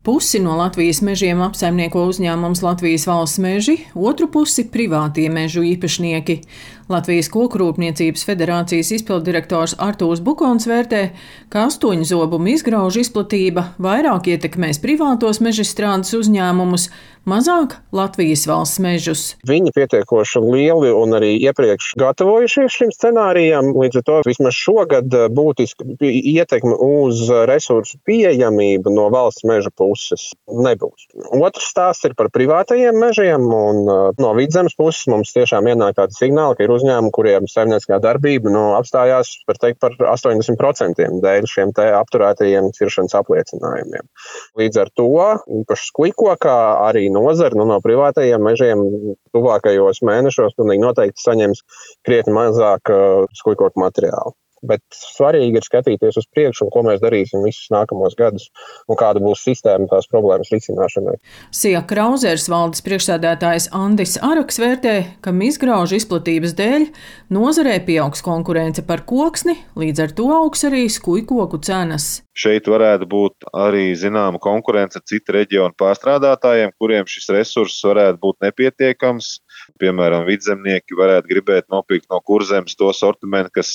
Pusi 0.00 0.38
no 0.40 0.54
Latvijas 0.56 1.02
mežiem 1.04 1.42
apsaimnieko 1.44 2.06
uzņēmums 2.08 2.62
Latvijas 2.64 3.02
valsts 3.04 3.36
meži, 3.44 3.74
otru 3.92 4.30
pusi 4.32 4.62
privātie 4.72 5.26
mežu 5.28 5.60
īpašnieki. 5.74 6.38
Latvijas 6.90 7.28
kokrūpniecības 7.30 8.24
federācijas 8.26 8.90
izpildirektors 8.96 9.76
Artūrs 9.78 10.22
Bukons 10.26 10.66
vērtē, 10.66 11.02
ka 11.52 11.68
astoņu 11.68 12.08
zobumu 12.08 12.50
izgraužu 12.56 13.04
izplatība 13.04 13.68
vairāk 13.78 14.32
ietekmēs 14.34 14.82
privātos 14.82 15.38
mežstrādes 15.44 16.10
uzņēmumus, 16.18 16.88
mazāk 17.28 17.76
Latvijas 17.94 18.46
valsts 18.48 18.80
mežus. 18.82 19.22
Viņi 19.46 19.72
pietiekoši 19.76 20.40
lieli 20.44 20.90
un 20.96 21.14
arī 21.18 21.34
iepriekš 21.44 21.92
gatavojušies 22.00 22.76
šim 22.80 22.92
scenārijam, 22.94 23.72
līdz 23.76 24.00
ar 24.00 24.06
to 24.08 24.18
vismaz 24.26 24.56
šogad 24.56 25.14
būtiski 25.36 25.96
ietekme 26.34 26.74
uz 26.74 27.22
resursu 27.50 28.00
pieejamību 28.08 28.92
no 28.94 29.08
valsts 29.12 29.46
meža 29.48 29.70
puses 29.76 30.30
nebūs. 30.48 31.06
Otrs 31.36 31.70
stāsts 31.70 32.08
ir 32.08 32.16
par 32.18 32.30
privātajiem 32.34 32.96
mežiem, 32.98 33.46
un 33.46 33.82
uh, 33.86 34.10
no 34.20 34.34
vidzemes 34.38 34.76
puses 34.78 35.06
mums 35.10 35.34
tiešām 35.36 35.68
ienāk 35.70 35.98
tādi 36.00 36.16
signāli, 36.16 36.56
ka 36.58 36.66
ir 36.66 36.74
uzņēmumi, 36.80 37.12
kuriem 37.14 37.46
saimnieciskā 37.50 38.00
darbība 38.02 38.52
nu, 38.52 38.64
apstājās 38.78 39.32
teikt, 39.60 39.78
par 39.82 39.94
80% 40.16 41.06
dēļ 41.22 41.48
šiem 41.50 41.74
apturētajiem 41.76 42.70
ciršanas 42.76 43.16
apliecinājumiem. 43.20 44.08
Līdz 44.58 44.82
ar 44.82 44.92
to 44.96 45.08
īpaši 45.60 45.90
sklikokā 45.92 46.58
arī 46.88 47.06
nozara 47.12 47.56
nu, 47.58 47.68
no 47.70 47.80
privātajiem 47.84 48.42
mežiem 48.44 48.84
tuvākajos 49.36 50.02
mēnešos 50.06 50.58
noteikti 50.60 51.22
saņems 51.22 51.64
krietni 52.06 52.34
mazāk 52.36 52.92
uh, 52.92 53.26
sklikokļu 53.40 53.84
materiālu. 53.84 54.34
Bet 54.60 54.82
svarīgi 54.92 55.56
ir 55.56 55.64
skatīties 55.64 56.18
uz 56.20 56.26
priekšu, 56.34 56.68
ko 56.72 56.82
mēs 56.84 57.00
darīsim 57.00 57.40
visus 57.46 57.70
nākamos 57.72 58.16
gadus 58.18 58.50
un 58.90 58.98
kāda 59.00 59.22
būs 59.22 59.44
sistēma 59.46 59.88
tās 59.88 60.08
problēmas 60.10 60.52
risināšanai. 60.52 61.16
Sija 61.54 61.80
Krauzers 61.88 62.48
valdes 62.52 62.84
priekšsēdētājs 62.84 63.70
Andis 63.76 64.18
Araks 64.20 64.60
vērtē, 64.60 64.96
ka 65.24 65.32
izgraužu 65.48 65.96
izplatības 65.96 66.56
dēļ 66.60 66.88
nozarē 67.32 67.78
pieaugs 67.86 68.20
konkurence 68.26 68.84
par 68.84 69.06
koksni, 69.08 69.56
līdz 69.80 70.04
ar 70.04 70.16
to 70.18 70.28
augs 70.36 70.66
arī 70.68 70.84
skujkoku 70.92 71.62
cenas. 71.64 72.18
Šeit 72.40 72.68
varētu 72.70 73.04
būt 73.10 73.48
arī 73.52 73.90
zināma 73.98 74.38
konkurence 74.40 74.96
ar 75.00 75.04
citu 75.08 75.34
reģionu 75.36 75.76
pārstrādātājiem, 75.80 76.72
kuriem 76.80 77.08
šis 77.10 77.28
resurss 77.36 77.84
varētu 77.84 78.20
būt 78.22 78.46
nepietiekams. 78.46 79.32
Piemēram, 79.82 80.24
vidzemnieki 80.28 80.96
varētu 80.96 81.28
gribēt 81.34 81.68
nopirkt 81.72 82.08
no 82.12 82.22
kurzemes 82.24 82.78
to 82.80 82.88
sortimentu, 82.96 83.52
kas 83.60 83.74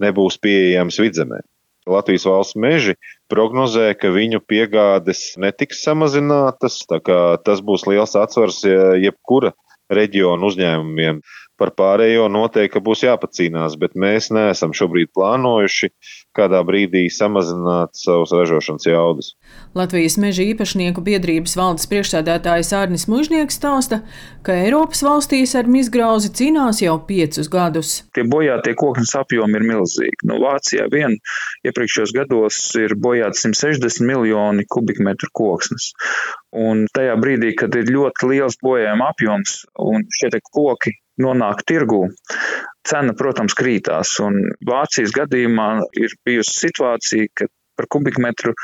nebūs 0.00 0.40
pieejams 0.40 1.00
vidzemē. 1.02 1.42
Latvijas 1.86 2.24
valsts 2.26 2.56
meži 2.58 2.96
prognozē, 3.30 3.92
ka 4.00 4.10
viņu 4.14 4.40
piegādes 4.48 5.36
netiks 5.38 5.84
samazinātas, 5.86 6.80
tas 6.88 7.62
būs 7.62 7.86
liels 7.86 8.16
atsvars 8.18 8.64
jebkura 9.02 9.52
reģionu 9.92 10.50
uzņēmumiem. 10.50 11.20
Par 11.56 11.72
pārējo 11.72 12.26
noteikti 12.28 12.82
būs 12.84 13.06
jāpacīnās, 13.06 13.78
bet 13.80 13.94
mēs 13.96 14.28
neesam 14.34 14.74
šobrīd 14.76 15.08
plānojuši 15.16 15.88
kādā 16.36 16.60
brīdī 16.68 17.06
samazināt 17.12 17.96
savus 17.96 18.34
ražošanas 18.36 18.86
jaudas. 18.88 19.30
Latvijas 19.76 20.18
meža 20.20 20.44
īpašnieku 20.50 21.00
biedrības 21.06 21.56
valdes 21.56 21.88
priekšsēdētājs 21.88 22.72
Ārnis 22.76 23.06
Mužnieks 23.08 23.56
stāsta, 23.56 24.02
ka 24.44 24.56
Eiropas 24.66 25.00
valstīs 25.06 25.54
ar 25.56 25.68
izgrauzi 25.80 26.32
cīnās 26.36 26.82
jau 26.84 26.98
piecus 27.08 27.48
gadus. 27.52 27.94
Tie 28.16 28.26
bojātie 28.28 28.76
koknes 28.76 29.14
apjomi 29.16 29.56
ir 29.60 29.66
milzīgi. 29.70 30.28
No 30.28 30.40
Vācijā 30.44 30.90
vien 30.92 31.16
iepriekšējos 31.64 32.14
gados 32.16 32.60
ir 32.80 32.96
bojāti 33.00 33.46
160 33.46 34.04
miljoni 34.04 34.68
kubikmetru 34.68 35.32
koksnes. 35.36 35.92
Un 36.56 36.84
tajā 36.92 37.16
brīdī, 37.20 37.54
kad 37.56 37.74
ir 37.76 37.90
ļoti 37.92 38.32
liels 38.32 38.60
bojājuma 38.64 39.10
apjoms 39.12 39.62
un 39.80 40.04
šie 40.16 40.32
koki 40.52 40.92
nonāk 41.22 41.64
tirgū, 41.68 42.06
cena, 42.86 43.14
protams, 43.18 43.56
krītās. 43.58 44.16
Un 44.24 44.40
Vācijas 44.66 45.14
gadījumā 45.16 45.68
ir 45.98 46.16
bijusi 46.26 46.56
situācija, 46.66 47.32
ka 47.34 47.48
par 47.76 47.88
kubikmetru 47.92 48.54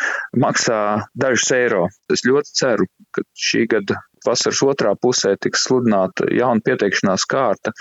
maksā 0.40 0.78
dažus 1.12 1.50
eiro. 1.56 1.86
Es 2.12 2.24
ļoti 2.28 2.56
ceru, 2.62 2.88
ka 3.12 3.24
šī 3.36 3.66
gada 3.74 4.00
vasaras 4.26 4.62
otrā 4.66 4.94
pusē 4.98 5.34
tiks 5.40 5.66
sludināta 5.68 6.28
jauna 6.32 6.62
pieteikšanās 6.64 7.26
kārta 7.30 7.72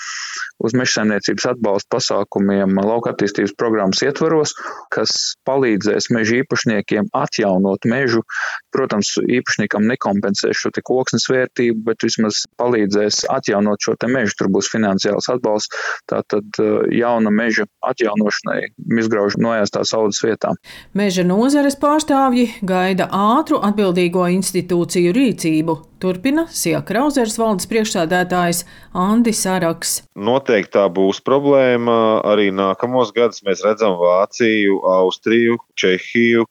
uz 0.62 0.75
mežsaimniecības 0.78 1.47
atbalsta 1.53 1.96
pasākumiem 1.96 2.78
lauka 2.85 3.13
attīstības 3.13 3.56
programmas 3.57 4.02
ietvaros, 4.06 4.53
kas 4.94 5.35
palīdzēs 5.47 6.12
meža 6.13 6.41
īpašniekiem 6.41 7.09
atjaunot 7.18 7.88
mežu. 7.90 8.24
Protams, 8.72 9.16
īpašniekam 9.19 9.88
nekompensēs 9.90 10.62
šo 10.62 10.72
te 10.75 10.84
koksnes 10.85 11.28
vērtību, 11.31 11.81
bet 11.90 12.06
vismaz 12.06 12.46
palīdzēs 12.62 13.25
atjaunot 13.34 13.84
šo 13.84 13.97
te 14.00 14.09
mežu. 14.12 14.38
Tur 14.40 14.51
būs 14.53 14.69
finansiāls 14.72 15.30
atbalsts, 15.34 15.75
tātad 16.09 16.62
uh, 16.62 16.81
jauna 16.94 17.34
meža 17.34 17.68
atjaunošanai, 17.91 18.72
izgraužu 19.01 19.41
nojāstās 19.44 19.94
audzes 19.97 20.24
vietām. 20.25 20.59
Meža 20.97 21.25
nozares 21.28 21.78
pārstāvji 21.81 22.47
gaida 22.62 23.09
ātru 23.12 23.62
atbildīgo 23.66 24.28
institūciju 24.38 25.16
rīcību. 25.18 25.80
Turpina 26.01 26.47
Sija 26.50 26.79
Krauzers 26.81 27.38
valdes 27.38 27.67
priekšsādētājs 27.69 28.63
Andis 28.97 29.44
Araks. 29.45 30.00
Noteikti 30.17 30.73
tā 30.79 30.88
būs 30.89 31.22
problēma. 31.22 31.97
Arī 32.25 32.50
nākamos 32.56 33.13
gadus 33.13 33.44
mēs 33.45 33.62
redzam 33.66 34.00
Vāciju, 34.01 34.79
Austriju, 34.97 35.59
Čehiju, 35.78 36.47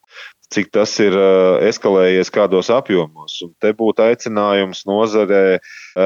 cik 0.55 0.71
tas 0.75 0.93
ir 1.03 1.15
eskalējies 1.67 2.31
kādos 2.35 2.71
apjomos. 2.75 3.37
Un 3.47 3.53
te 3.63 3.73
būtu 3.75 4.07
aicinājums 4.07 4.85
nozarē 4.87 5.59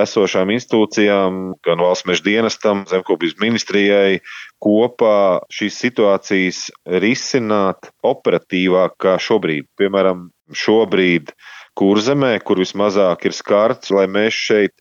esošām 0.02 0.52
institūcijām, 0.56 1.40
gan 1.64 1.84
valsts 1.84 2.08
meža 2.08 2.24
dienestam, 2.24 2.84
zemkopības 2.88 3.36
ministrijai, 3.44 4.20
kopā 4.64 5.44
šīs 5.52 5.80
situācijas 5.84 6.66
risināt 7.04 7.92
operatīvāk 8.04 8.96
kā 9.04 9.18
šobrīd. 9.20 9.68
Piemēram, 9.80 10.30
šobrīd 10.52 11.32
kurzemē, 11.78 12.36
kur 12.44 12.60
vismazāk 12.62 13.26
ir 13.28 13.34
skarts, 13.36 13.90
lai 13.94 14.06
mēs 14.10 14.36
šeit 14.36 14.74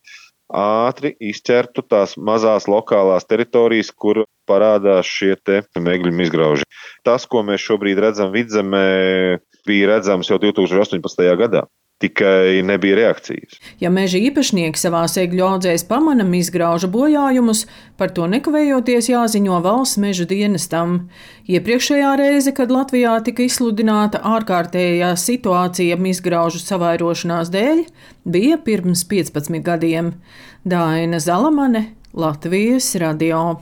ātri 0.54 1.14
izķertu 1.24 1.86
tās 1.90 2.18
mazās 2.18 2.68
lokālās 2.70 3.26
teritorijas, 3.26 3.90
kur 3.92 4.26
parādās 4.50 5.08
šie 5.10 5.36
megļu 5.80 6.14
izgrauži. 6.26 6.68
Tas, 7.04 7.26
ko 7.26 7.42
mēs 7.48 7.64
šobrīd 7.64 8.02
redzam 8.04 8.34
vidzemē, 8.36 9.40
bija 9.66 9.96
redzams 9.96 10.30
jau 10.30 10.38
2018. 10.44 11.32
gadā 11.40 11.66
tikai 12.04 12.62
nebija 12.68 12.98
reakcijas. 13.00 13.58
Ja 13.80 13.92
meža 13.94 14.20
īpašnieki 14.20 14.80
savā 14.80 15.06
egļu 15.24 15.46
audzēs 15.48 15.86
pamana 15.88 16.26
izgraužu 16.38 16.90
bojājumus, 16.92 17.66
par 17.98 18.12
to 18.16 18.28
nekavējoties 18.32 19.10
jāziņo 19.14 19.62
valsts 19.64 20.00
meža 20.04 20.28
dienestam. 20.28 20.98
Iepriekšējā 21.48 22.14
reize, 22.20 22.54
kad 22.56 22.72
Latvijā 22.72 23.16
tika 23.24 23.46
izsludināta 23.48 24.22
ārkārtējā 24.36 25.14
situācija 25.20 26.00
izgraužu 26.14 26.60
savairošanās 26.64 27.52
dēļ, 27.54 27.86
bija 28.26 28.60
pirms 28.64 29.06
15 29.08 29.64
gadiem. 29.64 30.16
Daina 30.64 31.20
Zalamane, 31.20 31.88
Latvijas 32.14 32.96
radio. 32.96 33.62